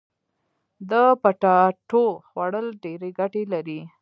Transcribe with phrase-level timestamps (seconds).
[0.89, 3.79] د پټاټو خوړل ډيري ګټي لري.